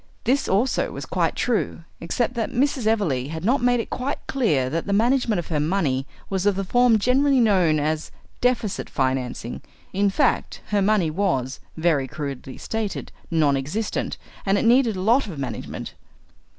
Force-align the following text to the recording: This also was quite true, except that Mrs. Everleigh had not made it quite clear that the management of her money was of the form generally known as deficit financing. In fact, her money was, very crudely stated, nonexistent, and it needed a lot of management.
This 0.23 0.47
also 0.49 0.89
was 0.91 1.05
quite 1.05 1.35
true, 1.35 1.83
except 1.99 2.33
that 2.33 2.49
Mrs. 2.49 2.87
Everleigh 2.87 3.27
had 3.29 3.45
not 3.45 3.61
made 3.61 3.79
it 3.79 3.91
quite 3.91 4.17
clear 4.25 4.67
that 4.67 4.87
the 4.87 4.93
management 4.93 5.37
of 5.37 5.49
her 5.49 5.59
money 5.59 6.07
was 6.27 6.47
of 6.47 6.55
the 6.55 6.63
form 6.63 6.97
generally 6.97 7.39
known 7.39 7.79
as 7.79 8.09
deficit 8.41 8.89
financing. 8.89 9.61
In 9.93 10.09
fact, 10.09 10.61
her 10.69 10.81
money 10.81 11.11
was, 11.11 11.59
very 11.77 12.07
crudely 12.07 12.57
stated, 12.57 13.11
nonexistent, 13.29 14.17
and 14.43 14.57
it 14.57 14.65
needed 14.65 14.95
a 14.95 15.01
lot 15.01 15.27
of 15.27 15.37
management. 15.37 15.93